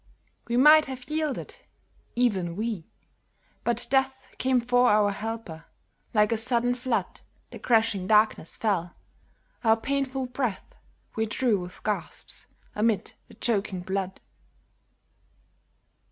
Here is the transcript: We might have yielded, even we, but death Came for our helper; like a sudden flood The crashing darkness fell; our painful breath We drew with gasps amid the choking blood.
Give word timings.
We 0.47 0.57
might 0.57 0.87
have 0.87 1.07
yielded, 1.11 1.57
even 2.15 2.55
we, 2.55 2.89
but 3.63 3.85
death 3.91 4.33
Came 4.39 4.59
for 4.59 4.89
our 4.89 5.11
helper; 5.11 5.65
like 6.11 6.31
a 6.31 6.37
sudden 6.37 6.73
flood 6.73 7.21
The 7.51 7.59
crashing 7.59 8.07
darkness 8.07 8.57
fell; 8.57 8.95
our 9.63 9.77
painful 9.77 10.25
breath 10.25 10.73
We 11.15 11.27
drew 11.27 11.59
with 11.59 11.83
gasps 11.83 12.47
amid 12.73 13.13
the 13.27 13.35
choking 13.35 13.81
blood. 13.81 14.19